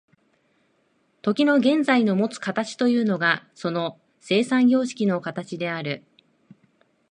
[1.21, 6.03] 時の現在のもつ形というのがその生産様式の形である。